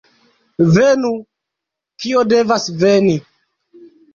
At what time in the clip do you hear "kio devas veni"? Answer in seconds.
2.05-3.17